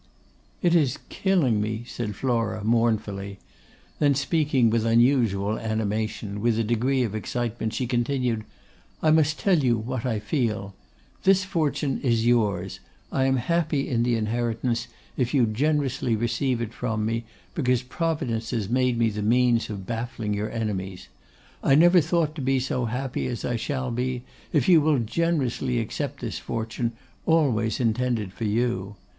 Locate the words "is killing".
0.73-1.61